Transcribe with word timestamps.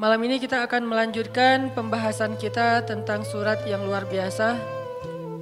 Malam 0.00 0.24
ini 0.24 0.40
kita 0.40 0.64
akan 0.64 0.88
melanjutkan 0.88 1.76
pembahasan 1.76 2.40
kita 2.40 2.88
tentang 2.88 3.20
surat 3.20 3.60
yang 3.68 3.84
luar 3.84 4.08
biasa. 4.08 4.56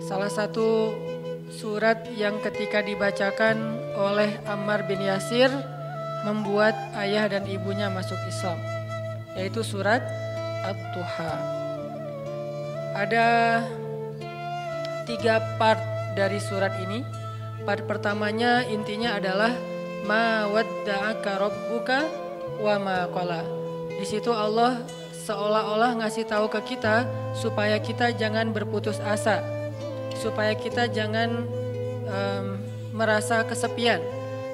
Salah 0.03 0.27
satu 0.27 0.99
surat 1.47 2.03
yang 2.19 2.43
ketika 2.43 2.83
dibacakan 2.83 3.55
oleh 3.95 4.35
Ammar 4.51 4.83
bin 4.91 4.99
Yasir 4.99 5.47
membuat 6.27 6.75
ayah 6.99 7.31
dan 7.31 7.47
ibunya 7.47 7.87
masuk 7.87 8.19
Islam, 8.27 8.59
yaitu 9.39 9.63
surat 9.63 10.03
At-Tuha. 10.67 11.35
Ada 12.99 13.63
tiga 15.07 15.39
part 15.63 15.79
dari 16.19 16.43
surat 16.43 16.75
ini. 16.83 17.07
Part 17.63 17.87
pertamanya 17.87 18.67
intinya 18.67 19.23
adalah 19.23 19.55
ma 20.03 20.51
wadda'aka 20.51 21.47
rabbuka 21.47 22.11
wa 22.59 22.75
ma 22.83 23.07
qala. 23.07 23.58
Di 23.99 24.07
situ 24.07 24.31
Allah 24.31 24.79
seolah-olah 25.27 25.99
ngasih 25.99 26.31
tahu 26.31 26.47
ke 26.47 26.75
kita 26.75 27.03
supaya 27.35 27.83
kita 27.83 28.15
jangan 28.15 28.55
berputus 28.55 29.03
asa. 29.03 29.43
Supaya 30.15 30.55
kita 30.55 30.87
jangan 30.87 31.43
um, 32.07 32.47
merasa 32.95 33.43
kesepian. 33.43 33.99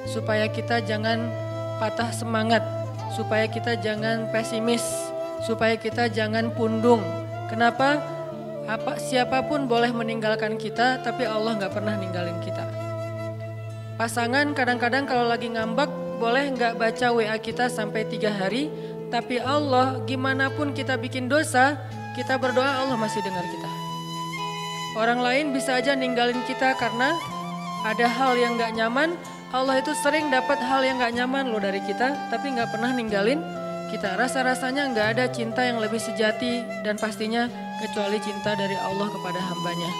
Supaya 0.09 0.48
kita 0.48 0.80
jangan 0.80 1.29
patah 1.77 2.09
semangat. 2.09 2.65
Supaya 3.12 3.45
kita 3.45 3.77
jangan 3.77 4.33
pesimis. 4.33 4.84
Supaya 5.45 5.77
kita 5.77 6.09
jangan 6.09 6.48
pundung. 6.56 7.05
Kenapa? 7.53 8.01
Apa 8.65 8.97
siapa 8.97 9.45
pun 9.45 9.69
boleh 9.69 9.92
meninggalkan 9.92 10.56
kita, 10.56 11.05
tapi 11.05 11.29
Allah 11.29 11.61
nggak 11.61 11.73
pernah 11.77 12.01
ninggalin 12.01 12.41
kita. 12.41 12.65
Pasangan 14.01 14.56
kadang-kadang 14.56 15.05
kalau 15.05 15.29
lagi 15.29 15.53
ngambek 15.53 15.92
boleh 16.17 16.48
nggak 16.56 16.81
baca 16.81 17.12
WA 17.12 17.36
kita 17.36 17.69
sampai 17.69 18.08
tiga 18.08 18.33
hari, 18.33 18.73
tapi 19.15 19.39
Allah 19.39 20.03
gimana 20.11 20.51
pun 20.51 20.75
kita 20.75 20.98
bikin 20.98 21.31
dosa, 21.31 21.79
kita 22.19 22.34
berdoa 22.34 22.83
Allah 22.83 22.98
masih 22.98 23.23
dengar 23.23 23.47
kita. 23.47 23.70
Orang 24.98 25.23
lain 25.23 25.55
bisa 25.55 25.79
aja 25.79 25.95
ninggalin 25.95 26.43
kita 26.51 26.75
karena 26.75 27.15
ada 27.87 28.11
hal 28.11 28.35
yang 28.35 28.59
nggak 28.59 28.75
nyaman. 28.75 29.15
Allah 29.55 29.79
itu 29.79 29.95
sering 30.03 30.35
dapat 30.35 30.59
hal 30.59 30.83
yang 30.83 30.98
nggak 30.98 31.15
nyaman 31.15 31.55
loh 31.55 31.62
dari 31.62 31.79
kita, 31.87 32.27
tapi 32.27 32.59
nggak 32.59 32.75
pernah 32.75 32.91
ninggalin 32.91 33.39
kita. 33.95 34.19
Rasa-rasanya 34.19 34.91
nggak 34.91 35.07
ada 35.15 35.25
cinta 35.31 35.62
yang 35.62 35.79
lebih 35.79 36.03
sejati 36.03 36.67
dan 36.83 36.98
pastinya 36.98 37.47
kecuali 37.79 38.19
cinta 38.19 38.59
dari 38.59 38.75
Allah 38.75 39.15
kepada 39.15 39.39
hambanya. 39.39 39.91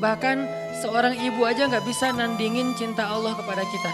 Bahkan 0.00 0.36
seorang 0.80 1.20
ibu 1.20 1.44
aja 1.44 1.68
nggak 1.68 1.84
bisa 1.84 2.16
nandingin 2.16 2.72
cinta 2.80 3.12
Allah 3.12 3.36
kepada 3.36 3.60
kita. 3.60 3.92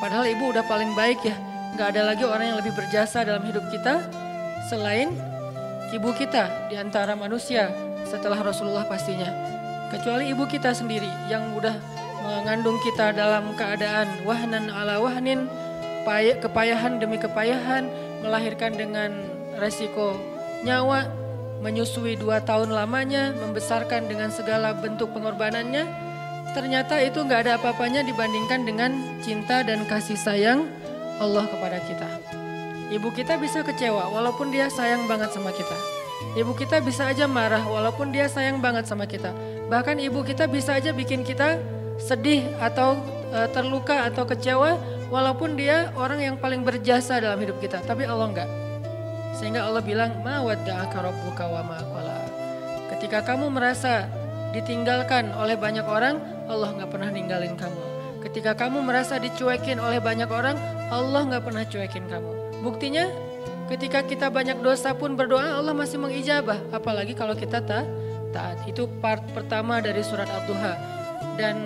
Padahal 0.00 0.24
ibu 0.24 0.56
udah 0.56 0.64
paling 0.64 0.96
baik 0.96 1.20
ya, 1.20 1.36
nggak 1.78 1.94
ada 1.94 2.10
lagi 2.10 2.26
orang 2.26 2.50
yang 2.50 2.58
lebih 2.58 2.74
berjasa 2.74 3.22
dalam 3.22 3.38
hidup 3.46 3.62
kita 3.70 4.02
selain 4.66 5.14
ibu 5.94 6.10
kita 6.10 6.66
di 6.66 6.74
antara 6.74 7.14
manusia 7.14 7.70
setelah 8.02 8.42
Rasulullah 8.42 8.82
pastinya. 8.82 9.30
Kecuali 9.86 10.26
ibu 10.26 10.42
kita 10.50 10.74
sendiri 10.74 11.06
yang 11.30 11.54
udah 11.54 11.78
mengandung 12.26 12.82
kita 12.82 13.14
dalam 13.14 13.54
keadaan 13.54 14.10
wahnan 14.26 14.74
ala 14.74 14.98
wahnin, 14.98 15.46
kepayahan 16.42 16.98
demi 16.98 17.14
kepayahan, 17.14 17.86
melahirkan 18.26 18.74
dengan 18.74 19.14
resiko 19.62 20.18
nyawa, 20.66 21.06
menyusui 21.62 22.18
dua 22.18 22.42
tahun 22.42 22.74
lamanya, 22.74 23.38
membesarkan 23.38 24.10
dengan 24.10 24.34
segala 24.34 24.74
bentuk 24.74 25.14
pengorbanannya, 25.14 25.86
ternyata 26.58 26.98
itu 27.06 27.22
nggak 27.22 27.46
ada 27.46 27.52
apa-apanya 27.54 28.02
dibandingkan 28.02 28.66
dengan 28.66 28.90
cinta 29.22 29.62
dan 29.62 29.86
kasih 29.86 30.18
sayang 30.18 30.66
Allah 31.18 31.44
kepada 31.50 31.78
kita. 31.82 32.08
Ibu 32.88 33.12
kita 33.12 33.36
bisa 33.36 33.60
kecewa 33.60 34.08
walaupun 34.08 34.48
dia 34.48 34.72
sayang 34.72 35.04
banget 35.04 35.34
sama 35.34 35.52
kita. 35.52 35.76
Ibu 36.38 36.56
kita 36.56 36.80
bisa 36.80 37.10
aja 37.10 37.28
marah 37.28 37.62
walaupun 37.62 38.10
dia 38.14 38.30
sayang 38.30 38.62
banget 38.62 38.88
sama 38.88 39.04
kita. 39.04 39.34
Bahkan 39.68 40.00
ibu 40.00 40.24
kita 40.24 40.48
bisa 40.48 40.78
aja 40.78 40.94
bikin 40.94 41.22
kita 41.26 41.60
sedih 42.00 42.48
atau 42.62 42.96
e, 43.28 43.38
terluka 43.52 44.08
atau 44.08 44.24
kecewa 44.24 44.78
walaupun 45.12 45.58
dia 45.58 45.92
orang 45.98 46.22
yang 46.22 46.36
paling 46.40 46.64
berjasa 46.64 47.20
dalam 47.20 47.36
hidup 47.38 47.60
kita. 47.60 47.82
Tapi 47.84 48.08
Allah 48.08 48.26
enggak. 48.30 48.50
Sehingga 49.36 49.68
Allah 49.68 49.84
bilang, 49.84 50.18
ma 50.24 50.40
rabbuka 50.42 51.44
wa 51.46 51.62
ma. 51.62 51.78
Ketika 52.98 53.22
kamu 53.22 53.54
merasa 53.54 54.10
ditinggalkan 54.50 55.30
oleh 55.38 55.54
banyak 55.54 55.86
orang, 55.86 56.18
Allah 56.50 56.74
nggak 56.74 56.90
pernah 56.90 57.14
ninggalin 57.14 57.54
kamu. 57.54 57.87
Ketika 58.18 58.58
kamu 58.58 58.82
merasa 58.82 59.16
dicuekin 59.16 59.78
oleh 59.78 60.02
banyak 60.02 60.26
orang, 60.26 60.58
Allah 60.90 61.22
nggak 61.28 61.44
pernah 61.46 61.64
cuekin 61.64 62.04
kamu. 62.10 62.62
Buktinya, 62.66 63.06
ketika 63.70 64.02
kita 64.02 64.26
banyak 64.26 64.58
dosa 64.58 64.90
pun 64.96 65.14
berdoa, 65.14 65.58
Allah 65.58 65.70
masih 65.70 66.02
mengijabah. 66.02 66.58
Apalagi 66.74 67.14
kalau 67.14 67.38
kita 67.38 67.62
tak 67.62 67.86
taat. 68.34 68.58
Itu 68.66 68.90
part 69.00 69.22
pertama 69.32 69.78
dari 69.78 70.02
surat 70.02 70.28
Ad-Duha. 70.28 70.74
Dan 71.38 71.56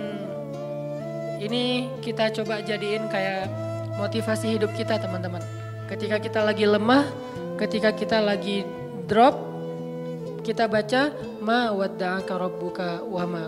ini 1.41 1.89
kita 1.99 2.31
coba 2.31 2.61
jadiin 2.63 3.09
kayak 3.09 3.49
motivasi 3.97 4.55
hidup 4.55 4.71
kita 4.77 5.01
teman-teman. 5.01 5.41
Ketika 5.89 6.17
kita 6.21 6.39
lagi 6.45 6.65
lemah, 6.69 7.05
ketika 7.59 7.91
kita 7.91 8.23
lagi 8.23 8.63
drop, 9.09 9.35
kita 10.43 10.67
baca 10.67 11.11
ma 11.43 11.71
wadda'aka 11.71 12.33
rabbuka 12.35 13.03
wa 13.03 13.23
ma. 13.27 13.43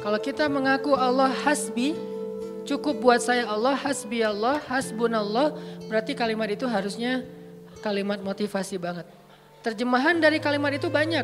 Kalau 0.00 0.18
kita 0.22 0.46
mengaku 0.46 0.94
Allah 0.94 1.32
hasbi, 1.42 1.96
cukup 2.66 2.98
buat 2.98 3.22
saya 3.22 3.46
Allah, 3.46 3.78
hasbi 3.78 4.20
Allah, 4.26 4.58
hasbunallah, 4.66 5.54
berarti 5.86 6.18
kalimat 6.18 6.50
itu 6.50 6.66
harusnya 6.66 7.22
kalimat 7.80 8.18
motivasi 8.18 8.76
banget. 8.82 9.06
Terjemahan 9.62 10.18
dari 10.18 10.42
kalimat 10.42 10.74
itu 10.74 10.90
banyak. 10.90 11.22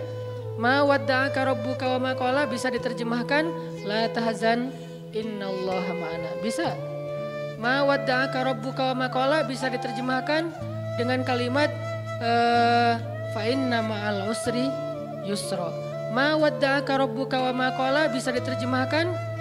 Ma 0.62 0.86
wadda'aka 0.86 1.42
rabbuka 1.42 1.98
wa 1.98 1.98
ma 1.98 2.12
qala 2.14 2.46
bisa 2.46 2.70
diterjemahkan 2.70 3.50
la 3.82 4.06
tahzan 4.14 4.70
innallaha 5.10 5.92
ma'ana. 5.96 6.30
Bisa. 6.44 6.74
Ma 7.58 7.82
wadda'aka 7.82 8.38
rabbuka 8.46 8.94
wa 8.94 9.06
ma 9.06 9.08
qala 9.10 9.42
bisa 9.46 9.66
diterjemahkan 9.70 10.50
dengan 11.00 11.22
kalimat 11.26 11.70
uh, 12.20 12.98
fa 13.32 13.42
inna 13.48 13.80
ma'al 13.82 14.30
usri 14.30 14.66
yusra. 15.26 15.72
Ma 16.12 16.36
wadda'aka 16.36 17.00
rabbuka 17.00 17.50
wa 17.50 17.52
ma 17.56 17.68
qala 17.72 18.12
bisa 18.12 18.28
diterjemahkan 18.34 19.31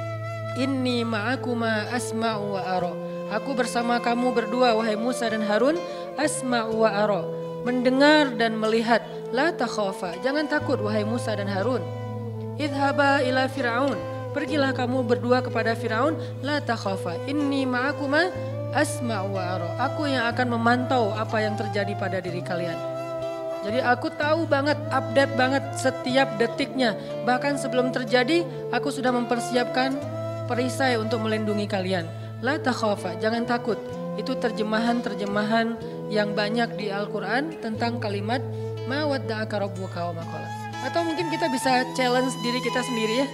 inni 0.60 1.06
ma'akuma 1.06 1.92
asma'u 1.94 2.58
wa 2.58 2.62
ara. 2.64 2.94
Aku 3.32 3.56
bersama 3.56 4.00
kamu 4.04 4.36
berdua 4.36 4.76
wahai 4.76 5.00
Musa 5.00 5.32
dan 5.32 5.44
Harun 5.46 5.80
asma'u 6.20 6.84
wa 6.84 6.90
ara. 6.92 7.22
Mendengar 7.62 8.34
dan 8.36 8.58
melihat 8.58 9.06
la 9.32 9.54
takhafa. 9.54 10.18
Jangan 10.26 10.50
takut 10.50 10.82
wahai 10.82 11.06
Musa 11.06 11.38
dan 11.38 11.48
Harun. 11.48 11.84
Idhaba 12.60 13.24
ila 13.24 13.48
Fir'aun. 13.48 14.12
Pergilah 14.32 14.72
kamu 14.72 15.04
berdua 15.04 15.44
kepada 15.44 15.76
Firaun, 15.76 16.16
la 16.40 16.64
takhafa. 16.64 17.20
Inni 17.28 17.68
ma'akuma 17.68 18.32
asma 18.72 19.28
wa 19.28 19.60
ara. 19.60 19.70
Aku 19.92 20.08
yang 20.08 20.24
akan 20.32 20.56
memantau 20.56 21.12
apa 21.12 21.44
yang 21.44 21.60
terjadi 21.60 21.92
pada 22.00 22.24
diri 22.24 22.40
kalian. 22.40 22.80
Jadi 23.62 23.78
aku 23.84 24.10
tahu 24.16 24.50
banget, 24.50 24.80
update 24.90 25.36
banget 25.38 25.64
setiap 25.78 26.34
detiknya. 26.40 26.98
Bahkan 27.28 27.62
sebelum 27.62 27.94
terjadi, 27.94 28.42
aku 28.74 28.90
sudah 28.90 29.14
mempersiapkan 29.14 30.00
perisai 30.52 31.00
untuk 31.00 31.24
melindungi 31.24 31.64
kalian. 31.64 32.04
La 32.44 32.60
takhafa, 32.60 33.16
jangan 33.24 33.48
takut. 33.48 33.80
Itu 34.20 34.36
terjemahan-terjemahan 34.36 35.80
yang 36.12 36.36
banyak 36.36 36.76
di 36.76 36.92
Al-Quran 36.92 37.56
tentang 37.64 38.04
kalimat 38.04 38.44
ma 38.84 39.08
maqala. 39.08 40.48
Atau 40.84 41.08
mungkin 41.08 41.32
kita 41.32 41.48
bisa 41.48 41.88
challenge 41.96 42.36
diri 42.44 42.60
kita 42.60 42.84
sendiri 42.84 43.24
ya. 43.24 43.28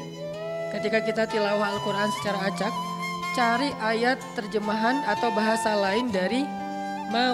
Ketika 0.78 1.02
kita 1.02 1.24
tilawah 1.26 1.74
Al-Quran 1.74 2.14
secara 2.22 2.54
acak, 2.54 2.74
cari 3.34 3.74
ayat 3.82 4.22
terjemahan 4.38 5.02
atau 5.10 5.34
bahasa 5.34 5.74
lain 5.74 6.14
dari 6.14 6.46
ma 7.10 7.34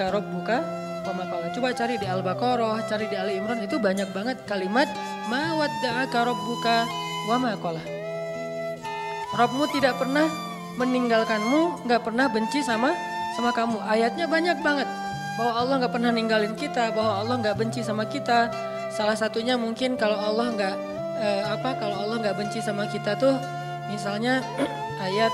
rabbuka 0.00 0.64
maqala. 1.12 1.52
Coba 1.52 1.76
cari 1.76 2.00
di 2.00 2.06
Al-Baqarah, 2.08 2.88
cari 2.88 3.04
di 3.10 3.18
Ali 3.20 3.36
Imran 3.36 3.60
itu 3.60 3.76
banyak 3.76 4.14
banget 4.16 4.40
kalimat 4.48 4.88
ma 5.28 5.58
wadda'aka 5.58 6.18
rabbuka 6.24 6.88
wa 7.28 7.36
maqala. 7.36 7.99
Rabbmu 9.30 9.64
tidak 9.70 9.98
pernah 10.02 10.26
meninggalkanmu, 10.74 11.86
nggak 11.86 12.02
pernah 12.02 12.26
benci 12.26 12.62
sama 12.66 12.90
sama 13.38 13.54
kamu. 13.54 13.78
Ayatnya 13.86 14.26
banyak 14.26 14.58
banget 14.62 14.88
bahwa 15.38 15.52
Allah 15.54 15.74
nggak 15.84 15.94
pernah 15.94 16.10
ninggalin 16.10 16.54
kita, 16.58 16.90
bahwa 16.90 17.22
Allah 17.22 17.36
nggak 17.38 17.56
benci 17.58 17.80
sama 17.86 18.06
kita. 18.10 18.50
Salah 18.90 19.14
satunya 19.14 19.54
mungkin 19.54 19.94
kalau 19.94 20.18
Allah 20.18 20.50
nggak 20.50 20.76
eh, 21.22 21.42
apa 21.46 21.78
kalau 21.78 21.94
Allah 21.94 22.18
nggak 22.18 22.36
benci 22.42 22.58
sama 22.58 22.90
kita 22.90 23.14
tuh 23.14 23.38
misalnya 23.86 24.42
ayat 25.06 25.32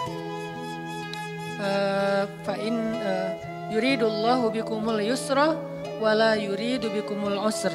uh, 1.61 2.25
fa'in 2.45 2.77
uh, 3.01 3.31
yuridullahu 3.73 4.53
bikumul 4.53 5.01
yusra 5.01 5.57
wala 6.01 6.37
yuridu 6.37 6.93
bikumul 6.93 7.41
usr. 7.49 7.73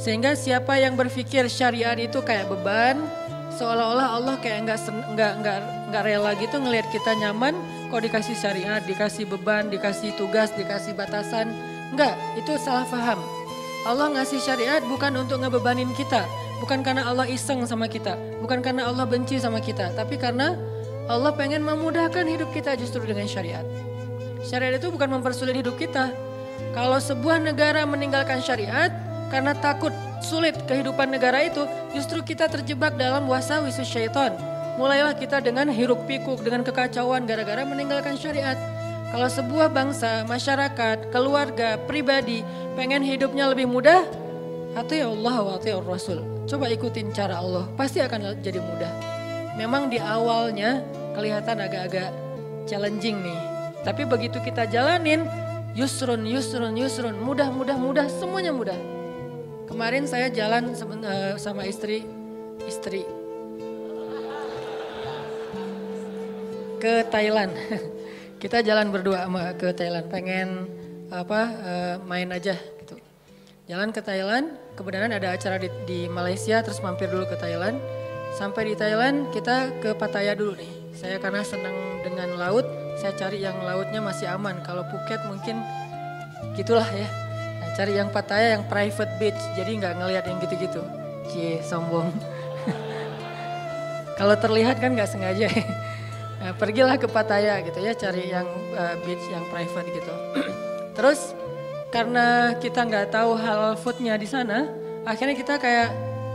Sehingga 0.00 0.32
siapa 0.32 0.80
yang 0.80 0.96
berpikir 0.96 1.44
syariat 1.52 1.96
itu 2.00 2.24
kayak 2.24 2.48
beban, 2.48 3.04
seolah-olah 3.58 4.08
Allah 4.20 4.34
kayak 4.38 4.68
nggak 4.68 4.78
nggak 5.16 5.32
nggak 5.42 5.58
nggak 5.90 6.02
rela 6.06 6.32
gitu 6.38 6.56
ngelihat 6.58 6.86
kita 6.94 7.14
nyaman, 7.18 7.54
kok 7.90 8.02
dikasih 8.02 8.36
syariat, 8.38 8.82
dikasih 8.84 9.26
beban, 9.26 9.68
dikasih 9.72 10.14
tugas, 10.14 10.54
dikasih 10.54 10.94
batasan, 10.94 11.50
Enggak, 11.90 12.14
itu 12.38 12.54
salah 12.62 12.86
paham. 12.86 13.18
Allah 13.82 14.06
ngasih 14.14 14.38
syariat 14.38 14.78
bukan 14.86 15.10
untuk 15.18 15.42
ngebebanin 15.42 15.90
kita, 15.98 16.22
bukan 16.62 16.86
karena 16.86 17.08
Allah 17.08 17.26
iseng 17.26 17.66
sama 17.66 17.90
kita, 17.90 18.14
bukan 18.38 18.62
karena 18.62 18.86
Allah 18.86 19.08
benci 19.08 19.42
sama 19.42 19.58
kita, 19.58 19.90
tapi 19.98 20.14
karena 20.14 20.54
Allah 21.10 21.34
pengen 21.34 21.66
memudahkan 21.66 22.22
hidup 22.22 22.54
kita 22.54 22.78
justru 22.78 23.02
dengan 23.02 23.26
syariat. 23.26 23.66
Syariat 24.46 24.78
itu 24.78 24.94
bukan 24.94 25.18
mempersulit 25.18 25.58
hidup 25.58 25.74
kita. 25.74 26.14
Kalau 26.76 27.02
sebuah 27.02 27.42
negara 27.42 27.82
meninggalkan 27.82 28.38
syariat 28.38 28.94
karena 29.32 29.56
takut 29.58 29.90
sulit 30.22 30.56
kehidupan 30.64 31.10
negara 31.10 31.44
itu, 31.44 31.64
justru 31.92 32.20
kita 32.24 32.46
terjebak 32.46 32.94
dalam 32.96 33.26
wasa 33.26 33.60
wisu 33.64 33.84
syaitan. 33.84 34.36
Mulailah 34.80 35.12
kita 35.18 35.44
dengan 35.44 35.68
hiruk 35.68 36.08
pikuk, 36.08 36.40
dengan 36.40 36.64
kekacauan 36.64 37.28
gara-gara 37.28 37.66
meninggalkan 37.66 38.16
syariat. 38.16 38.56
Kalau 39.10 39.26
sebuah 39.26 39.68
bangsa, 39.74 40.22
masyarakat, 40.24 41.10
keluarga, 41.10 41.76
pribadi 41.84 42.46
pengen 42.78 43.02
hidupnya 43.02 43.50
lebih 43.50 43.66
mudah, 43.66 44.06
hati 44.78 45.02
Allah 45.02 45.36
wa 45.42 45.58
Rasul. 45.82 46.22
Coba 46.46 46.70
ikutin 46.70 47.10
cara 47.10 47.42
Allah, 47.42 47.66
pasti 47.74 47.98
akan 47.98 48.38
jadi 48.38 48.62
mudah. 48.62 48.92
Memang 49.58 49.90
di 49.90 49.98
awalnya 49.98 50.80
kelihatan 51.12 51.58
agak-agak 51.58 52.14
challenging 52.70 53.18
nih. 53.20 53.40
Tapi 53.82 54.06
begitu 54.06 54.38
kita 54.40 54.64
jalanin, 54.70 55.26
yusrun, 55.74 56.22
yusrun, 56.24 56.72
yusrun, 56.78 57.18
mudah, 57.18 57.50
mudah, 57.50 57.76
mudah, 57.76 58.06
semuanya 58.06 58.54
mudah. 58.54 58.99
Kemarin 59.70 60.04
saya 60.10 60.26
jalan 60.34 60.74
eh, 60.74 61.38
sama 61.38 61.62
istri, 61.62 62.02
istri 62.66 63.06
ke 66.82 67.06
Thailand. 67.06 67.54
Kita 68.42 68.66
jalan 68.66 68.90
berdua 68.90 69.30
ke 69.54 69.70
Thailand, 69.76 70.08
pengen 70.08 70.64
apa 71.12 71.40
uh, 71.60 71.94
main 72.08 72.24
aja 72.32 72.56
gitu. 72.56 72.96
Jalan 73.68 73.92
ke 73.92 74.00
Thailand, 74.00 74.56
kebenaran 74.80 75.12
ada 75.12 75.36
acara 75.36 75.60
di, 75.60 75.68
di 75.84 76.08
Malaysia, 76.08 76.64
terus 76.64 76.80
mampir 76.80 77.12
dulu 77.12 77.28
ke 77.28 77.36
Thailand. 77.36 77.76
Sampai 78.32 78.72
di 78.72 78.74
Thailand 78.80 79.28
kita 79.36 79.76
ke 79.84 79.92
Pattaya 79.92 80.32
dulu 80.32 80.56
nih. 80.56 80.72
Saya 80.96 81.20
karena 81.20 81.44
senang 81.44 82.00
dengan 82.00 82.40
laut, 82.40 82.64
saya 82.96 83.12
cari 83.12 83.44
yang 83.44 83.60
lautnya 83.60 84.00
masih 84.00 84.32
aman. 84.32 84.64
Kalau 84.64 84.88
Phuket 84.88 85.20
mungkin 85.28 85.60
gitulah 86.56 86.88
ya. 86.88 87.29
Cari 87.74 87.96
yang 87.96 88.10
Pattaya 88.10 88.58
yang 88.58 88.64
private 88.66 89.12
beach, 89.22 89.40
jadi 89.54 89.70
nggak 89.78 89.94
ngelihat 90.02 90.24
yang 90.26 90.38
gitu-gitu. 90.42 90.82
Cie, 91.30 91.62
sombong. 91.62 92.10
Kalau 94.18 94.34
terlihat 94.36 94.82
kan 94.82 94.92
nggak 94.92 95.10
sengaja. 95.10 95.48
Nah, 96.42 96.52
pergilah 96.60 96.98
ke 96.98 97.06
Pattaya 97.06 97.62
gitu 97.62 97.78
ya, 97.78 97.94
cari 97.94 98.28
yang 98.28 98.46
uh, 98.74 98.94
beach 99.06 99.24
yang 99.30 99.44
private 99.48 99.88
gitu. 99.94 100.14
Terus 100.98 101.32
karena 101.94 102.54
kita 102.58 102.86
nggak 102.86 103.14
tahu 103.14 103.38
halal 103.38 103.74
foodnya 103.78 104.18
di 104.18 104.26
sana, 104.26 104.66
akhirnya 105.06 105.34
kita 105.38 105.58
kayak 105.58 105.90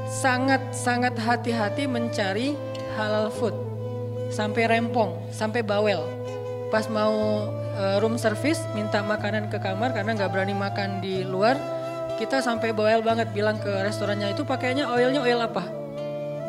sangat 0.08 0.62
sangat 0.72 1.18
hati-hati 1.18 1.90
mencari 1.90 2.54
halal 2.96 3.28
food 3.34 3.56
sampai 4.32 4.68
rempong, 4.68 5.30
sampai 5.32 5.62
bawel. 5.62 6.04
Pas 6.72 6.88
mau 6.90 7.48
room 8.00 8.16
service 8.16 8.64
minta 8.72 9.04
makanan 9.04 9.52
ke 9.52 9.60
kamar 9.60 9.92
karena 9.92 10.16
nggak 10.16 10.32
berani 10.32 10.56
makan 10.56 11.04
di 11.04 11.28
luar, 11.28 11.60
kita 12.16 12.40
sampai 12.40 12.72
bawel 12.72 13.04
banget 13.04 13.32
bilang 13.36 13.60
ke 13.60 13.72
restorannya 13.84 14.32
itu 14.32 14.48
pakainya 14.48 14.88
oilnya 14.88 15.20
oil 15.20 15.44
apa? 15.44 15.86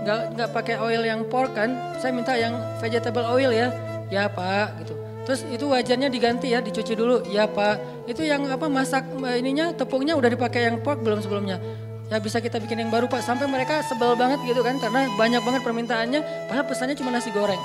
nggak 0.07 0.21
nggak 0.39 0.51
pakai 0.55 0.77
oil 0.79 1.03
yang 1.03 1.27
pork 1.27 1.59
kan? 1.59 1.75
Saya 1.99 2.15
minta 2.15 2.39
yang 2.39 2.55
vegetable 2.79 3.27
oil 3.27 3.51
ya. 3.51 3.75
Ya 4.07 4.31
pak 4.31 4.79
gitu. 4.79 4.95
Terus 5.27 5.43
itu 5.51 5.67
wajannya 5.67 6.07
diganti 6.07 6.55
ya 6.55 6.63
dicuci 6.63 6.95
dulu. 6.95 7.27
Ya 7.27 7.51
pak. 7.51 8.07
Itu 8.07 8.23
yang 8.23 8.47
apa 8.47 8.71
masak 8.71 9.03
ininya 9.19 9.75
tepungnya 9.75 10.15
udah 10.15 10.31
dipakai 10.31 10.71
yang 10.71 10.79
pork 10.79 11.03
belum 11.03 11.19
sebelumnya. 11.19 11.59
Ya 12.07 12.23
bisa 12.23 12.39
kita 12.39 12.63
bikin 12.63 12.87
yang 12.87 12.95
baru 12.95 13.11
pak. 13.11 13.27
Sampai 13.27 13.51
mereka 13.51 13.83
sebel 13.83 14.15
banget 14.15 14.39
gitu 14.47 14.63
kan 14.63 14.79
karena 14.79 15.11
banyak 15.19 15.43
banget 15.43 15.63
permintaannya 15.67 16.21
padahal 16.47 16.67
pesannya 16.71 16.95
cuma 16.95 17.11
nasi 17.11 17.35
goreng 17.35 17.59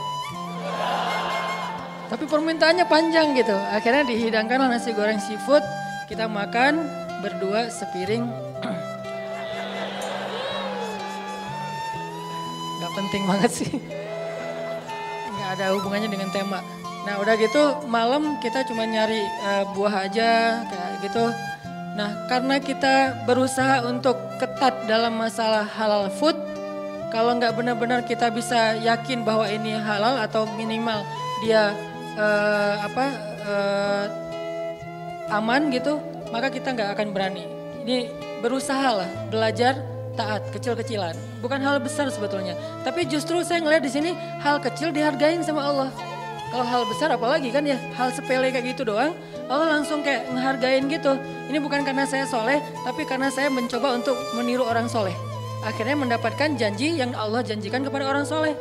tapi 2.11 2.27
permintaannya 2.27 2.83
panjang 2.91 3.31
gitu 3.39 3.55
akhirnya 3.71 4.03
dihidangkanlah 4.03 4.67
nasi 4.67 4.91
goreng 4.91 5.23
seafood 5.23 5.63
kita 6.11 6.27
makan 6.27 6.83
berdua 7.23 7.71
sepiring 7.71 8.51
penting 12.95 13.23
banget 13.27 13.51
sih. 13.51 13.71
Nggak 15.31 15.49
ada 15.57 15.65
hubungannya 15.75 16.09
dengan 16.11 16.29
tema. 16.31 16.59
Nah 17.07 17.17
udah 17.17 17.33
gitu 17.39 17.87
malam 17.89 18.37
kita 18.39 18.61
cuma 18.67 18.85
nyari 18.85 19.19
uh, 19.47 19.63
buah 19.73 20.05
aja 20.07 20.61
kayak 20.67 20.91
gitu. 21.03 21.25
Nah 21.97 22.29
karena 22.29 22.61
kita 22.61 23.25
berusaha 23.25 23.83
untuk 23.83 24.15
ketat 24.37 24.85
dalam 24.85 25.17
masalah 25.17 25.65
halal 25.65 26.07
food, 26.13 26.37
kalau 27.09 27.35
nggak 27.35 27.57
benar-benar 27.57 28.05
kita 28.05 28.29
bisa 28.31 28.77
yakin 28.79 29.25
bahwa 29.25 29.49
ini 29.49 29.75
halal 29.75 30.21
atau 30.21 30.47
minimal 30.55 31.03
dia 31.41 31.73
uh, 32.17 32.73
apa 32.87 33.05
uh, 33.45 34.05
aman 35.37 35.71
gitu, 35.71 35.99
maka 36.31 36.51
kita 36.51 36.75
nggak 36.75 36.89
akan 36.97 37.07
berani. 37.15 37.45
Ini 37.81 38.11
berusaha 38.43 39.03
lah 39.03 39.09
belajar 39.31 39.79
taat 40.15 40.43
kecil-kecilan. 40.51 41.15
Bukan 41.39 41.59
hal 41.63 41.79
besar 41.79 42.11
sebetulnya. 42.11 42.53
Tapi 42.83 43.07
justru 43.07 43.41
saya 43.41 43.63
ngeliat 43.63 43.83
di 43.83 43.91
sini 43.91 44.11
hal 44.43 44.59
kecil 44.59 44.91
dihargain 44.91 45.41
sama 45.41 45.63
Allah. 45.63 45.89
Kalau 46.51 46.67
hal 46.67 46.83
besar 46.83 47.07
apalagi 47.15 47.47
kan 47.47 47.63
ya 47.63 47.79
hal 47.95 48.11
sepele 48.11 48.51
kayak 48.51 48.75
gitu 48.75 48.83
doang. 48.83 49.15
Allah 49.47 49.79
langsung 49.79 50.03
kayak 50.03 50.27
ngehargain 50.31 50.83
gitu. 50.91 51.15
Ini 51.47 51.57
bukan 51.63 51.83
karena 51.87 52.03
saya 52.03 52.27
soleh, 52.27 52.59
tapi 52.83 53.07
karena 53.07 53.31
saya 53.31 53.47
mencoba 53.47 53.95
untuk 53.95 54.15
meniru 54.35 54.67
orang 54.67 54.91
soleh. 54.91 55.15
Akhirnya 55.63 55.95
mendapatkan 55.95 56.59
janji 56.59 56.99
yang 56.99 57.15
Allah 57.15 57.39
janjikan 57.39 57.87
kepada 57.87 58.07
orang 58.07 58.27
soleh. 58.27 58.55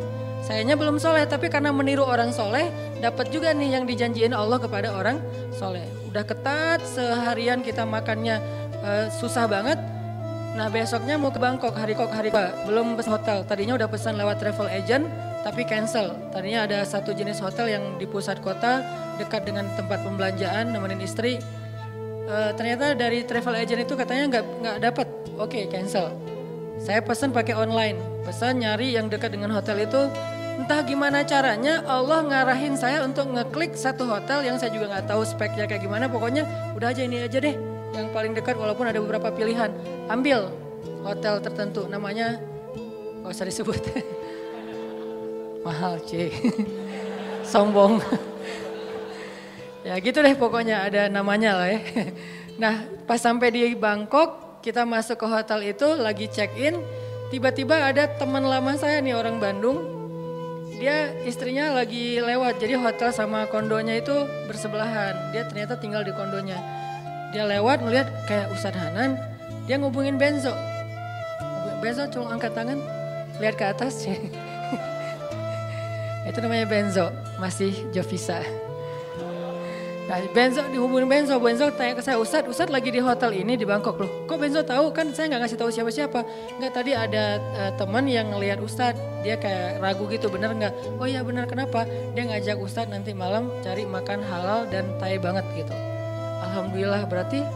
Sayanya 0.46 0.78
belum 0.78 1.02
soleh, 1.02 1.26
tapi 1.26 1.50
karena 1.50 1.70
meniru 1.74 2.06
orang 2.06 2.30
soleh, 2.30 2.70
dapat 3.00 3.32
juga 3.32 3.50
nih 3.56 3.80
yang 3.80 3.84
dijanjiin 3.88 4.36
Allah 4.36 4.60
kepada 4.60 4.92
orang 4.92 5.18
soleh. 5.56 5.84
Udah 6.06 6.22
ketat, 6.22 6.84
seharian 6.84 7.64
kita 7.64 7.88
makannya 7.88 8.38
uh, 8.84 9.08
susah 9.08 9.48
banget, 9.48 9.80
Nah 10.50 10.66
besoknya 10.66 11.14
mau 11.14 11.30
ke 11.30 11.38
Bangkok 11.38 11.78
hari 11.78 11.94
kok 11.94 12.10
hari 12.10 12.34
kok 12.34 12.66
belum 12.66 12.98
pesan 12.98 13.14
hotel. 13.14 13.46
Tadinya 13.46 13.78
udah 13.78 13.86
pesan 13.86 14.18
lewat 14.18 14.42
travel 14.42 14.66
agent 14.66 15.06
tapi 15.46 15.62
cancel. 15.62 16.10
Tadinya 16.34 16.66
ada 16.66 16.82
satu 16.82 17.14
jenis 17.14 17.38
hotel 17.38 17.70
yang 17.70 17.84
di 18.02 18.06
pusat 18.06 18.42
kota 18.42 18.82
dekat 19.22 19.46
dengan 19.46 19.70
tempat 19.78 20.02
pembelanjaan 20.02 20.74
nemenin 20.74 21.06
istri. 21.06 21.38
E, 22.26 22.36
ternyata 22.58 22.98
dari 22.98 23.22
travel 23.22 23.54
agent 23.54 23.86
itu 23.86 23.94
katanya 23.94 24.24
nggak 24.26 24.44
nggak 24.60 24.76
dapat. 24.90 25.06
Oke 25.38 25.64
okay, 25.64 25.64
cancel. 25.70 26.10
Saya 26.82 26.98
pesan 27.04 27.30
pakai 27.30 27.54
online. 27.54 27.96
Pesan 28.26 28.58
nyari 28.58 28.90
yang 28.98 29.06
dekat 29.06 29.30
dengan 29.30 29.54
hotel 29.54 29.86
itu. 29.86 30.10
Entah 30.60 30.84
gimana 30.84 31.24
caranya 31.24 31.80
Allah 31.88 32.20
ngarahin 32.20 32.76
saya 32.76 33.00
untuk 33.00 33.32
ngeklik 33.32 33.72
satu 33.72 34.04
hotel 34.04 34.44
yang 34.44 34.60
saya 34.60 34.68
juga 34.68 34.92
nggak 34.92 35.08
tahu 35.08 35.24
speknya 35.24 35.64
kayak 35.64 35.80
gimana. 35.80 36.04
Pokoknya 36.04 36.44
udah 36.76 36.92
aja 36.92 37.00
ini 37.00 37.24
aja 37.24 37.40
deh 37.40 37.56
yang 37.96 38.12
paling 38.12 38.36
dekat 38.36 38.60
walaupun 38.60 38.84
ada 38.84 39.00
beberapa 39.00 39.32
pilihan. 39.32 39.72
Ambil 40.12 40.52
hotel 41.00 41.40
tertentu 41.40 41.88
namanya 41.88 42.36
gak 43.24 43.32
usah 43.32 43.48
disebut. 43.48 43.80
Mahal 45.64 45.96
C. 46.04 46.28
Sombong. 47.50 47.96
ya 49.88 49.96
gitu 49.96 50.20
deh 50.20 50.36
pokoknya 50.36 50.92
ada 50.92 51.08
namanya 51.08 51.56
lah 51.56 51.68
ya. 51.72 51.80
Nah 52.60 52.84
pas 53.08 53.16
sampai 53.16 53.48
di 53.48 53.72
Bangkok 53.72 54.60
kita 54.60 54.84
masuk 54.84 55.24
ke 55.24 55.26
hotel 55.26 55.72
itu 55.72 55.88
lagi 55.96 56.28
check 56.28 56.52
in. 56.60 56.76
Tiba-tiba 57.32 57.80
ada 57.80 58.10
teman 58.12 58.44
lama 58.44 58.76
saya 58.76 59.00
nih 59.00 59.16
orang 59.16 59.40
Bandung. 59.40 59.99
Dia 60.80 61.12
istrinya 61.28 61.76
lagi 61.76 62.18
lewat 62.18 62.56
jadi 62.56 62.80
hotel 62.80 63.12
sama 63.12 63.44
kondonya 63.52 64.00
itu 64.00 64.16
bersebelahan. 64.48 65.12
Dia 65.30 65.44
ternyata 65.44 65.76
tinggal 65.76 66.02
di 66.02 66.16
kondonya 66.16 66.80
dia 67.30 67.46
lewat 67.46 67.86
melihat 67.86 68.10
kayak 68.26 68.50
Ustadz 68.50 68.78
Hanan, 68.78 69.14
dia 69.70 69.78
ngubungin 69.78 70.18
Benzo. 70.18 70.50
Benzo 71.78 72.10
cuma 72.10 72.36
angkat 72.36 72.52
tangan, 72.52 72.78
lihat 73.38 73.56
ke 73.56 73.64
atas. 73.64 74.04
Itu 76.28 76.38
namanya 76.42 76.66
Benzo, 76.66 77.06
masih 77.38 77.72
Jovisa. 77.94 78.42
Nah, 80.10 80.18
Benzo 80.34 80.66
dihubungin 80.66 81.06
Benzo, 81.06 81.38
Benzo 81.38 81.70
tanya 81.70 81.94
ke 81.94 82.02
saya, 82.02 82.18
Ustadz, 82.18 82.50
Ustadz 82.50 82.74
lagi 82.74 82.90
di 82.90 82.98
hotel 82.98 83.30
ini 83.30 83.54
di 83.54 83.62
Bangkok 83.62 83.94
loh. 83.94 84.26
Kok 84.26 84.42
Benzo 84.42 84.66
tahu? 84.66 84.90
Kan 84.90 85.14
saya 85.14 85.30
nggak 85.30 85.46
ngasih 85.46 85.58
tahu 85.62 85.70
siapa-siapa. 85.70 86.26
Nggak 86.58 86.72
tadi 86.74 86.98
ada 86.98 87.38
uh, 87.38 87.70
teman 87.78 88.10
yang 88.10 88.34
ngelihat 88.34 88.58
Ustadz, 88.58 88.98
dia 89.22 89.38
kayak 89.38 89.78
ragu 89.78 90.10
gitu, 90.10 90.26
bener 90.26 90.50
nggak? 90.50 90.98
Oh 90.98 91.06
iya 91.06 91.22
bener, 91.22 91.46
kenapa? 91.46 91.86
Dia 92.18 92.26
ngajak 92.26 92.58
Ustadz 92.58 92.90
nanti 92.90 93.14
malam 93.14 93.54
cari 93.62 93.86
makan 93.86 94.18
halal 94.26 94.66
dan 94.66 94.90
Thai 94.98 95.14
banget 95.22 95.46
gitu. 95.54 95.70
Alhamdulillah 96.42 97.06
berarti 97.06 97.46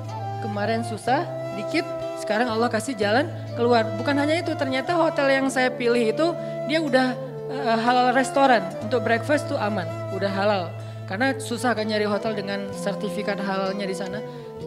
kemarin 0.47 0.87
susah 0.87 1.27
dikit, 1.59 1.83
sekarang 2.23 2.47
Allah 2.47 2.71
kasih 2.71 2.95
jalan 2.95 3.35
keluar. 3.59 3.83
Bukan 3.99 4.15
hanya 4.15 4.39
itu, 4.39 4.55
ternyata 4.55 4.95
hotel 4.95 5.27
yang 5.27 5.51
saya 5.51 5.75
pilih 5.75 6.07
itu 6.07 6.31
dia 6.71 6.79
udah 6.79 7.19
uh, 7.51 7.79
halal 7.83 8.15
restoran 8.15 8.63
untuk 8.79 9.03
breakfast 9.03 9.51
tuh 9.51 9.59
aman, 9.59 9.91
udah 10.15 10.31
halal. 10.31 10.71
Karena 11.05 11.37
susah 11.37 11.77
kan 11.77 11.85
nyari 11.85 12.09
hotel 12.09 12.33
dengan 12.33 12.73
sertifikat 12.73 13.37
halalnya 13.41 13.85
di 13.85 13.97
sana. 13.97 14.21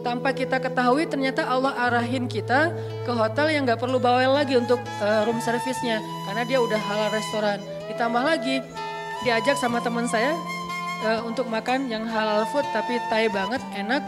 tanpa 0.06 0.32
kita 0.32 0.62
ketahui 0.62 1.10
ternyata 1.10 1.44
Allah 1.44 1.74
arahin 1.90 2.30
kita 2.30 2.72
ke 3.04 3.12
hotel 3.12 3.52
yang 3.52 3.66
nggak 3.68 3.82
perlu 3.82 3.98
bawel 3.98 4.40
lagi 4.40 4.56
untuk 4.56 4.80
uh, 5.04 5.26
room 5.26 5.42
service-nya 5.42 6.00
karena 6.30 6.48
dia 6.48 6.62
udah 6.64 6.80
halal 6.80 7.10
restoran. 7.12 7.60
Ditambah 7.92 8.24
lagi 8.24 8.62
diajak 9.26 9.58
sama 9.58 9.82
teman 9.84 10.06
saya 10.08 10.38
uh, 11.04 11.26
untuk 11.26 11.50
makan 11.50 11.90
yang 11.92 12.06
halal 12.08 12.46
food 12.54 12.64
tapi 12.72 13.02
Thai 13.10 13.28
banget, 13.28 13.60
enak, 13.74 14.00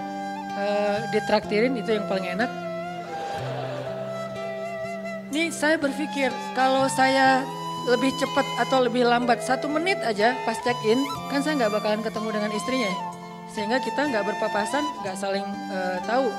uh, 0.56 0.98
ditraktirin 1.12 1.76
itu 1.76 1.98
yang 1.98 2.06
paling 2.08 2.38
enak. 2.38 2.52
Nih 5.30 5.54
saya 5.54 5.76
berpikir 5.78 6.34
kalau 6.58 6.90
saya 6.90 7.44
lebih 7.88 8.12
cepat 8.20 8.46
atau 8.68 8.84
lebih 8.84 9.08
lambat 9.08 9.40
satu 9.46 9.72
menit 9.72 10.02
aja 10.04 10.36
pas 10.44 10.58
check 10.60 10.78
in 10.84 11.00
kan 11.32 11.40
saya 11.40 11.56
nggak 11.64 11.80
bakalan 11.80 12.02
ketemu 12.04 12.28
dengan 12.36 12.52
istrinya 12.52 12.90
ya 12.92 13.20
sehingga 13.50 13.82
kita 13.82 14.08
nggak 14.14 14.26
berpapasan, 14.30 14.86
nggak 15.02 15.18
saling 15.18 15.46
uh, 15.74 15.98
tahu. 16.06 16.30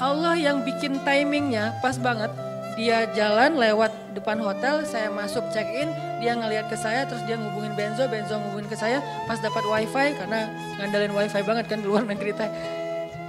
Allah 0.00 0.34
yang 0.34 0.66
bikin 0.66 0.98
timingnya 1.06 1.78
pas 1.78 1.94
banget. 1.96 2.30
Dia 2.78 3.12
jalan 3.12 3.60
lewat 3.60 3.92
depan 4.16 4.40
hotel, 4.40 4.86
saya 4.88 5.12
masuk 5.12 5.44
check 5.52 5.68
in, 5.68 5.90
dia 6.22 6.32
ngelihat 6.32 6.70
ke 6.70 6.76
saya, 6.78 7.04
terus 7.04 7.20
dia 7.28 7.36
ngubungin 7.36 7.76
Benzo, 7.76 8.08
Benzo 8.08 8.40
ngubungin 8.40 8.72
ke 8.72 8.76
saya, 8.78 9.04
pas 9.28 9.36
dapat 9.36 9.60
wifi 9.68 10.16
karena 10.16 10.48
ngandalin 10.80 11.12
wifi 11.12 11.40
banget 11.44 11.66
kan 11.68 11.84
di 11.84 11.86
luar 11.90 12.08
negeri 12.08 12.32
teh, 12.32 12.50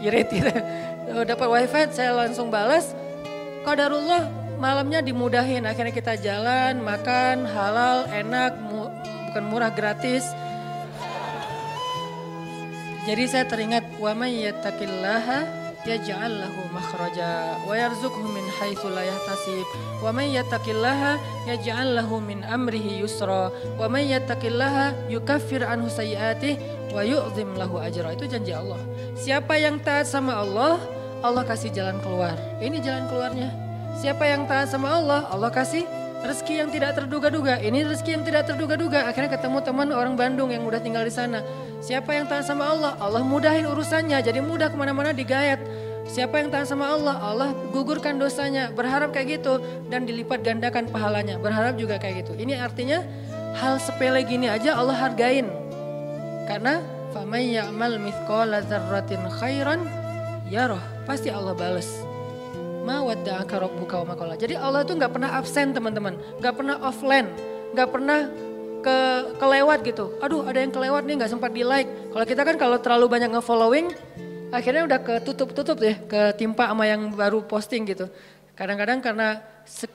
irit 0.08 0.30
gitu. 0.32 0.48
dapat 1.32 1.48
wifi, 1.52 1.84
saya 1.92 2.16
langsung 2.16 2.48
balas. 2.48 2.96
Qadarullah 3.62 4.41
malamnya 4.62 5.02
dimudahin, 5.02 5.66
akhirnya 5.66 5.90
kita 5.90 6.14
jalan, 6.22 6.86
makan 6.86 7.50
halal, 7.50 8.06
enak, 8.14 8.54
mu, 8.62 8.86
bukan 9.34 9.44
murah 9.50 9.74
gratis. 9.74 10.22
Jadi 13.10 13.26
saya 13.26 13.50
teringat 13.50 13.98
wa 13.98 14.14
may 14.14 14.46
yattaqillaha 14.46 15.58
yaj'al 15.90 16.46
lahu 16.46 16.62
makhraja 16.70 17.58
wa 17.66 17.74
yarzuqhu 17.74 18.22
min 18.30 18.46
haitsu 18.62 18.94
la 18.94 19.02
yahtasib. 19.02 19.66
Wa 20.06 20.14
may 20.14 20.30
yattaqillaha 20.38 21.18
yaj'al 21.50 21.98
lahu 21.98 22.22
min 22.22 22.46
amrihi 22.46 23.02
yusra. 23.02 23.50
Wa 23.82 23.90
may 23.90 24.06
yattaqillaha 24.14 25.10
yukaffir 25.10 25.66
anhu 25.66 25.90
sayyi'atihi 25.90 26.94
wa 26.94 27.02
yu'zim 27.02 27.58
lahu 27.58 27.82
ajra. 27.82 28.14
Itu 28.14 28.30
janji 28.30 28.54
Allah. 28.54 28.78
Siapa 29.18 29.58
yang 29.58 29.82
taat 29.82 30.06
sama 30.06 30.38
Allah 30.38 30.78
Allah 31.26 31.42
kasih 31.42 31.74
jalan 31.74 31.98
keluar. 32.06 32.38
Ini 32.62 32.78
jalan 32.86 33.10
keluarnya 33.10 33.71
siapa 34.00 34.24
yang 34.28 34.48
taat 34.48 34.72
sama 34.72 34.92
Allah 34.92 35.28
Allah 35.28 35.52
kasih 35.52 35.84
rezeki 36.22 36.54
yang 36.62 36.70
tidak 36.70 36.92
terduga-duga. 36.98 37.58
Ini 37.58 37.86
rezeki 37.86 38.22
yang 38.22 38.24
tidak 38.26 38.44
terduga-duga. 38.50 39.10
Akhirnya 39.10 39.34
ketemu 39.34 39.58
teman 39.66 39.90
orang 39.90 40.14
Bandung 40.14 40.54
yang 40.54 40.64
udah 40.66 40.78
tinggal 40.78 41.02
di 41.02 41.14
sana. 41.14 41.42
Siapa 41.82 42.14
yang 42.14 42.30
tahan 42.30 42.46
sama 42.46 42.70
Allah? 42.70 42.94
Allah 43.02 43.26
mudahin 43.26 43.66
urusannya. 43.66 44.22
Jadi 44.22 44.40
mudah 44.40 44.70
ke 44.70 44.78
mana-mana 44.78 45.12
digayat. 45.12 45.60
Siapa 46.06 46.42
yang 46.42 46.54
tahan 46.54 46.68
sama 46.70 46.94
Allah? 46.94 47.18
Allah 47.18 47.50
gugurkan 47.74 48.22
dosanya. 48.22 48.70
Berharap 48.70 49.14
kayak 49.14 49.42
gitu. 49.42 49.62
Dan 49.90 50.06
dilipat 50.06 50.46
gandakan 50.46 50.90
pahalanya. 50.94 51.42
Berharap 51.42 51.78
juga 51.78 51.98
kayak 51.98 52.26
gitu. 52.26 52.38
Ini 52.38 52.62
artinya 52.62 53.02
hal 53.58 53.82
sepele 53.82 54.22
gini 54.22 54.46
aja 54.46 54.78
Allah 54.78 54.98
hargain. 54.98 55.50
Karena 56.46 56.82
faman 57.18 57.42
ya'mal 57.42 57.98
mithqala 57.98 58.62
dzarratin 58.62 59.26
khairan 59.42 59.90
yarah. 60.54 60.82
Pasti 61.10 61.34
Allah 61.34 61.58
balas 61.58 62.11
ma 62.82 63.06
rabbuka 63.06 64.02
wa 64.02 64.14
makola. 64.14 64.34
Jadi 64.36 64.58
Allah 64.58 64.82
tuh 64.82 64.98
nggak 64.98 65.12
pernah 65.14 65.30
absen 65.38 65.74
teman-teman, 65.74 66.18
nggak 66.42 66.54
pernah 66.58 66.76
offline, 66.82 67.28
nggak 67.78 67.90
pernah 67.90 68.20
ke 68.82 68.98
kelewat 69.38 69.80
gitu. 69.86 70.18
Aduh 70.20 70.42
ada 70.44 70.58
yang 70.58 70.74
kelewat 70.74 71.06
nih 71.06 71.16
nggak 71.22 71.32
sempat 71.32 71.54
di 71.54 71.62
like. 71.62 71.88
Kalau 72.10 72.26
kita 72.26 72.42
kan 72.42 72.56
kalau 72.58 72.78
terlalu 72.82 73.06
banyak 73.08 73.30
nge-following, 73.38 73.94
akhirnya 74.50 74.84
udah 74.90 75.00
ketutup-tutup 75.00 75.78
deh, 75.78 75.96
ketimpa 76.10 76.68
sama 76.74 76.90
yang 76.90 77.14
baru 77.14 77.46
posting 77.46 77.86
gitu. 77.86 78.10
Kadang-kadang 78.58 79.00
karena 79.02 79.42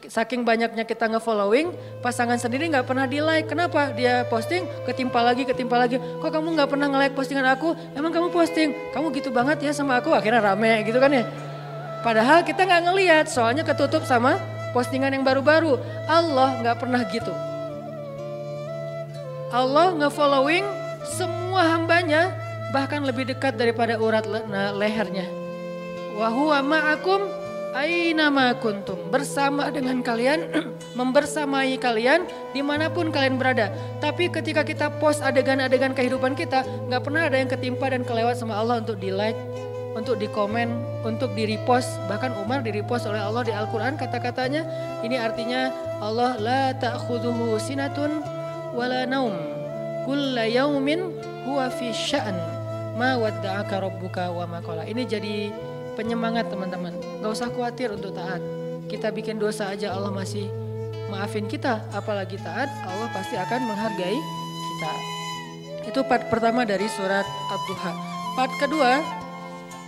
saking 0.09 0.47
banyaknya 0.47 0.87
kita 0.87 1.07
nge-following, 1.11 1.75
pasangan 2.01 2.39
sendiri 2.39 2.71
nggak 2.71 2.87
pernah 2.87 3.05
di 3.05 3.19
like. 3.21 3.51
Kenapa? 3.51 3.93
Dia 3.93 4.25
posting, 4.31 4.65
ketimpa 4.87 5.21
lagi, 5.23 5.43
ketimpa 5.45 5.77
lagi. 5.77 5.99
Kok 5.99 6.31
kamu 6.31 6.57
nggak 6.57 6.71
pernah 6.71 6.87
nge-like 6.91 7.15
postingan 7.15 7.47
aku? 7.47 7.75
Emang 7.95 8.15
kamu 8.15 8.31
posting? 8.33 8.73
Kamu 8.95 9.13
gitu 9.13 9.29
banget 9.35 9.61
ya 9.61 9.75
sama 9.75 9.99
aku? 9.99 10.15
Akhirnya 10.15 10.41
rame 10.41 10.87
gitu 10.87 10.97
kan 11.03 11.13
ya. 11.13 11.27
Padahal 12.05 12.45
kita 12.45 12.65
nggak 12.65 12.83
ngelihat, 12.91 13.27
soalnya 13.31 13.63
ketutup 13.63 14.05
sama 14.05 14.37
postingan 14.77 15.15
yang 15.17 15.25
baru-baru. 15.25 15.81
Allah 16.05 16.61
nggak 16.61 16.77
pernah 16.77 17.01
gitu. 17.09 17.33
Allah 19.55 19.95
nge-following 19.95 20.67
semua 21.17 21.65
hambanya 21.71 22.35
bahkan 22.75 23.01
lebih 23.07 23.31
dekat 23.31 23.55
daripada 23.55 23.97
urat 23.97 24.27
lehernya. 24.75 25.25
Wahuwa 26.19 26.61
ma'akum 26.61 27.25
aina 27.77 28.33
ma 28.33 28.57
kuntum. 28.57 28.97
Bersama 29.13 29.69
dengan 29.69 30.01
kalian, 30.01 30.49
membersamai 30.99 31.77
kalian 31.77 32.25
di 32.57 32.65
mana 32.65 32.89
pun 32.89 33.13
kalian 33.13 33.37
berada. 33.37 33.69
Tapi 34.01 34.33
ketika 34.33 34.65
kita 34.65 34.89
post 34.97 35.21
adegan-adegan 35.21 35.93
kehidupan 35.93 36.33
kita, 36.33 36.65
nggak 36.89 37.03
pernah 37.05 37.29
ada 37.29 37.37
yang 37.37 37.51
ketimpa 37.53 37.93
dan 37.93 38.03
kelewat 38.03 38.41
sama 38.41 38.57
Allah 38.57 38.81
untuk 38.81 38.97
di 38.97 39.13
like, 39.13 39.37
untuk 39.97 40.21
dikomen, 40.21 40.77
untuk 41.09 41.33
di 41.33 41.57
repost, 41.57 41.89
bahkan 42.05 42.37
Umar 42.37 42.61
di 42.61 42.69
repost 42.69 43.09
oleh 43.09 43.19
Allah 43.19 43.41
di 43.41 43.53
Al-Quran 43.57 43.97
kata-katanya, 43.97 44.69
ini 45.01 45.17
artinya 45.17 45.73
Allah 46.05 46.37
la 46.37 46.63
ta'khuduhu 46.77 47.57
sinatun 47.57 48.21
wala 48.77 49.09
naum, 49.09 49.33
kulla 50.05 50.45
yaumin 50.45 51.17
huwa 51.49 51.73
fi 51.73 51.97
sya'an, 51.97 52.37
ma 53.01 53.17
wadda'aka 53.17 53.81
rabbuka 53.81 54.29
wa 54.29 54.45
ma 54.45 54.61
Ini 54.85 55.03
jadi 55.09 55.49
penyemangat 55.97 56.53
teman-teman, 56.53 56.93
gak 57.25 57.33
usah 57.33 57.49
khawatir 57.49 57.89
untuk 57.97 58.13
taat. 58.13 58.45
Kita 58.87 59.09
bikin 59.11 59.41
dosa 59.41 59.73
aja 59.73 59.97
Allah 59.97 60.13
masih 60.13 60.47
maafin 61.09 61.49
kita, 61.49 61.89
apalagi 61.97 62.37
taat 62.37 62.69
Allah 62.85 63.09
pasti 63.17 63.33
akan 63.33 63.61
menghargai 63.65 64.19
kita. 64.61 64.93
Itu 65.89 66.05
part 66.05 66.29
pertama 66.29 66.69
dari 66.69 66.85
surat 66.85 67.25
Ad-Duha. 67.25 67.93
Part 68.37 68.53
kedua 68.61 69.01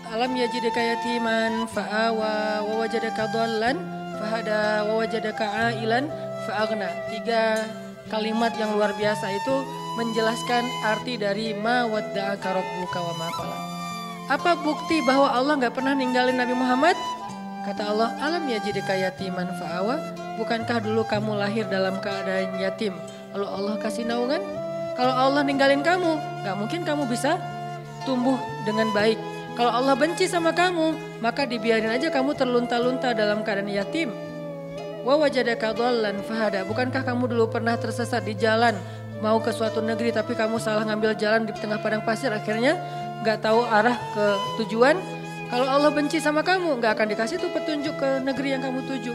alam 0.09 0.33
yajidaka 0.33 0.81
yatiman 0.81 1.69
fa'awa 1.69 2.65
wa 2.65 2.75
wajadaka 2.81 3.29
dhallan 3.29 3.77
fahada 4.17 4.89
wa 4.89 5.05
wajadaka 5.05 5.45
ailan 5.69 6.09
fa'agna. 6.49 6.89
Tiga 7.13 7.69
kalimat 8.09 8.57
yang 8.57 8.73
luar 8.73 8.97
biasa 8.97 9.29
itu 9.29 9.57
menjelaskan 10.01 10.65
arti 10.89 11.21
dari 11.21 11.53
ma 11.53 11.85
wadda'aka 11.85 12.49
rabbuka 12.57 12.99
wa 13.05 13.15
ma 13.21 13.29
Apa 14.33 14.57
bukti 14.61 15.05
bahwa 15.05 15.29
Allah 15.29 15.61
nggak 15.61 15.77
pernah 15.77 15.93
ninggalin 15.93 16.41
Nabi 16.41 16.57
Muhammad? 16.57 16.97
Kata 17.69 17.93
Allah, 17.93 18.17
alam 18.25 18.49
yajidaka 18.49 18.97
yatiman 18.97 19.53
fa'awa. 19.61 20.01
Bukankah 20.41 20.81
dulu 20.81 21.05
kamu 21.05 21.37
lahir 21.37 21.69
dalam 21.69 22.01
keadaan 22.01 22.57
yatim? 22.57 22.97
Lalu 23.37 23.45
Allah 23.45 23.75
kasih 23.77 24.09
naungan? 24.09 24.41
Kalau 24.97 25.13
Allah 25.13 25.45
ninggalin 25.45 25.85
kamu, 25.85 26.17
nggak 26.45 26.57
mungkin 26.57 26.81
kamu 26.87 27.05
bisa 27.13 27.37
tumbuh 28.09 28.41
dengan 28.65 28.89
baik 28.97 29.38
kalau 29.59 29.75
Allah 29.75 29.99
benci 29.99 30.31
sama 30.31 30.55
kamu, 30.55 31.19
maka 31.19 31.43
dibiarin 31.43 31.91
aja 31.91 32.15
kamu 32.15 32.39
terlunta-lunta 32.39 33.11
dalam 33.11 33.43
keadaan 33.43 33.67
yatim. 33.67 34.15
Wa 35.03 35.19
wajadaka 35.19 35.75
dhallan 35.75 36.23
fahada. 36.23 36.63
Bukankah 36.63 37.03
kamu 37.03 37.27
dulu 37.35 37.51
pernah 37.51 37.75
tersesat 37.75 38.23
di 38.23 38.39
jalan 38.39 38.79
mau 39.19 39.43
ke 39.43 39.51
suatu 39.51 39.83
negeri 39.83 40.15
tapi 40.15 40.39
kamu 40.39 40.63
salah 40.63 40.87
ngambil 40.87 41.19
jalan 41.19 41.43
di 41.43 41.51
tengah 41.59 41.83
padang 41.83 42.07
pasir 42.07 42.31
akhirnya 42.31 42.79
nggak 43.27 43.43
tahu 43.43 43.67
arah 43.67 43.99
ke 44.15 44.27
tujuan. 44.63 44.95
Kalau 45.51 45.67
Allah 45.67 45.91
benci 45.91 46.23
sama 46.23 46.47
kamu, 46.47 46.79
nggak 46.79 46.95
akan 46.95 47.07
dikasih 47.19 47.43
tuh 47.43 47.51
petunjuk 47.51 47.99
ke 47.99 48.23
negeri 48.23 48.55
yang 48.55 48.63
kamu 48.63 48.87
tuju. 48.87 49.11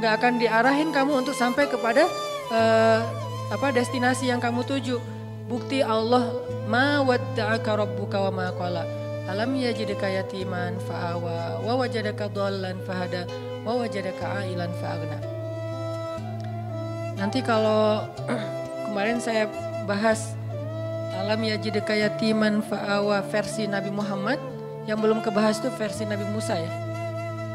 Nggak 0.00 0.12
akan 0.24 0.32
diarahin 0.40 0.88
kamu 0.88 1.20
untuk 1.20 1.36
sampai 1.36 1.68
kepada 1.68 2.08
uh, 2.48 3.04
apa 3.52 3.68
destinasi 3.76 4.32
yang 4.32 4.40
kamu 4.40 4.64
tuju. 4.64 4.96
Bukti 5.52 5.84
Allah 5.84 6.32
ma 6.64 7.04
wadda'aka 7.04 7.76
rabbuka 7.76 8.24
wa. 8.24 9.01
Alam 9.30 9.54
yajidka 9.54 10.10
yatiman 10.10 10.82
fa'awa 10.82 11.62
wa 11.62 11.72
wajadaka 11.78 12.26
dhallan 12.26 12.74
fahada 12.82 13.22
wa 13.62 13.78
wajadaka 13.78 14.42
ailan 14.42 14.70
fa'agna. 14.82 15.18
Nanti 17.22 17.38
kalau 17.46 18.02
kemarin 18.90 19.22
saya 19.22 19.46
bahas 19.86 20.34
Alam 21.12 21.44
yajidka 21.44 21.92
yatiman 21.94 22.64
fa'awa 22.66 23.22
versi 23.30 23.68
Nabi 23.68 23.94
Muhammad 23.94 24.40
yang 24.90 24.98
belum 24.98 25.22
kebahas 25.22 25.62
itu 25.62 25.70
versi 25.78 26.02
Nabi 26.02 26.26
Musa 26.34 26.58
ya. 26.58 26.72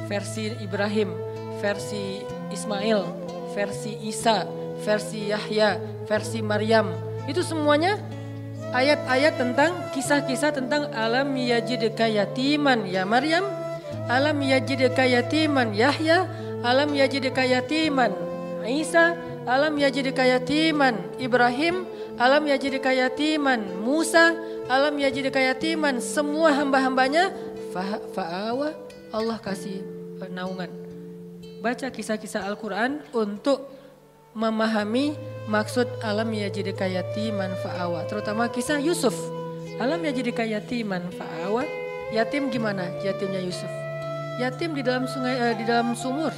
Versi 0.08 0.56
Ibrahim, 0.64 1.12
versi 1.60 2.24
Ismail, 2.48 3.04
versi 3.52 3.98
Isa, 4.08 4.48
versi 4.88 5.28
Yahya, 5.28 5.82
versi 6.08 6.40
Maryam. 6.40 6.96
Itu 7.28 7.44
semuanya 7.44 8.00
ayat-ayat 8.78 9.34
tentang 9.42 9.72
kisah-kisah 9.90 10.54
tentang 10.54 10.94
alam 10.94 11.34
yajidka 11.34 12.06
yatiman 12.06 12.86
ya 12.86 13.02
Maryam, 13.10 13.42
alam 14.06 14.38
yajidka 14.38 15.02
yatiman 15.02 15.74
Yahya, 15.74 16.30
alam 16.62 16.94
yajidka 16.94 17.42
yatiman 17.42 18.14
Isa, 18.68 19.18
alam 19.48 19.80
yajidka 19.80 20.28
yatiman 20.28 21.00
Ibrahim, 21.18 21.88
alam 22.20 22.44
yajidka 22.46 22.92
yatiman 22.94 23.64
Musa, 23.80 24.36
alam 24.68 24.94
yajidka 25.00 25.40
yatiman 25.40 26.04
semua 26.04 26.52
hamba-hambanya. 26.54 27.32
Fa'awa. 28.14 28.76
Allah 29.08 29.40
kasih 29.40 29.82
naungan. 30.28 30.68
Baca 31.64 31.88
kisah-kisah 31.88 32.44
Al-Quran 32.44 33.00
untuk 33.16 33.72
memahami 34.38 35.18
maksud 35.50 35.90
alam 36.06 36.30
yajidika 36.30 36.86
yatiman 36.86 37.50
fa'awa. 37.66 38.06
Terutama 38.06 38.46
kisah 38.54 38.78
Yusuf. 38.78 39.18
Alam 39.82 40.06
yajidika 40.06 40.46
yatiman 40.46 41.10
fa'awa. 41.10 41.66
Yatim 42.14 42.54
gimana? 42.54 42.86
Yatimnya 43.02 43.42
Yusuf. 43.42 43.70
Yatim 44.38 44.78
di 44.78 44.86
dalam 44.86 45.10
sungai, 45.10 45.34
eh, 45.34 45.56
di 45.58 45.66
dalam 45.66 45.98
sumur. 45.98 46.30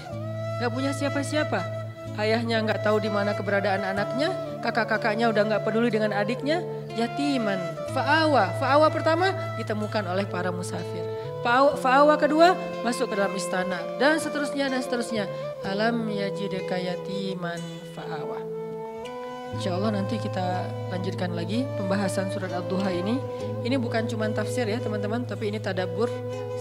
Gak 0.63 0.71
punya 0.71 0.95
siapa-siapa. 0.95 1.77
Ayahnya 2.19 2.59
nggak 2.63 2.83
tahu 2.83 2.99
di 2.99 3.07
mana 3.07 3.31
keberadaan 3.31 3.79
anaknya, 3.79 4.33
kakak-kakaknya 4.59 5.31
udah 5.31 5.43
nggak 5.45 5.63
peduli 5.63 5.87
dengan 5.87 6.11
adiknya, 6.11 6.59
yatiman, 6.99 7.59
fa'awa. 7.95 8.59
Fa'awa 8.59 8.91
pertama 8.91 9.55
ditemukan 9.55 10.03
oleh 10.03 10.27
para 10.27 10.51
musafir. 10.51 11.03
Fa'awa 11.39 12.19
kedua 12.19 12.51
masuk 12.83 13.11
ke 13.11 13.15
dalam 13.15 13.31
istana 13.31 13.79
dan 13.95 14.19
seterusnya 14.19 14.67
dan 14.67 14.83
seterusnya. 14.83 15.23
Alam 15.63 16.11
yajidaka 16.11 16.75
yatiman 16.75 17.59
fa'awa. 17.95 18.43
Insya 19.49 19.73
Allah 19.73 19.97
nanti 19.97 20.21
kita 20.21 20.61
lanjutkan 20.93 21.33
lagi 21.33 21.65
pembahasan 21.73 22.29
surat 22.29 22.53
Al-Duha 22.53 22.93
ini. 22.93 23.17
Ini 23.65 23.81
bukan 23.81 24.05
cuma 24.05 24.29
tafsir 24.29 24.69
ya 24.69 24.77
teman-teman, 24.77 25.25
tapi 25.25 25.49
ini 25.49 25.57
tadabur. 25.57 26.05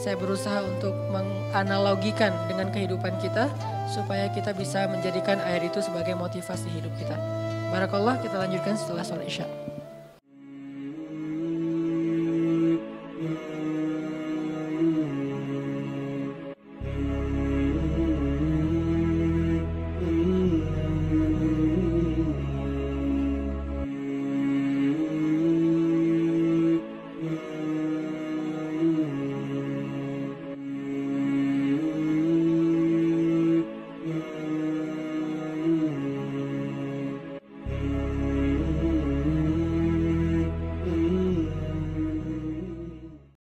Saya 0.00 0.16
berusaha 0.16 0.64
untuk 0.64 0.96
menganalogikan 1.12 2.32
dengan 2.48 2.72
kehidupan 2.72 3.20
kita 3.20 3.50
supaya 3.92 4.32
kita 4.32 4.56
bisa 4.56 4.88
menjadikan 4.88 5.36
ayat 5.42 5.68
itu 5.68 5.84
sebagai 5.84 6.16
motivasi 6.16 6.70
hidup 6.72 6.92
kita. 6.96 7.18
Barakallah 7.68 8.16
kita 8.24 8.40
lanjutkan 8.40 8.78
setelah 8.78 9.04
sholat 9.04 9.28
isya. 9.28 9.67